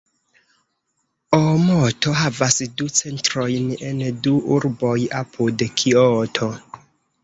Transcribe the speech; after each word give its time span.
Oomoto 1.39 2.15
havas 2.23 2.57
du 2.81 2.89
centrojn 3.03 3.71
en 3.93 4.05
du 4.25 4.37
urboj 4.59 4.99
apud 5.25 5.71
Kioto. 5.81 6.55